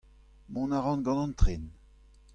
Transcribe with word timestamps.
Mont 0.55 0.73
a 0.77 0.79
ran 0.85 1.01
gant 1.05 1.23
an 1.25 1.33
tren. 1.43 1.63